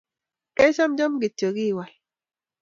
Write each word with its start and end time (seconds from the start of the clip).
kechamcham 0.57 1.13
kityo, 1.21 1.49
kiwal 1.55 1.91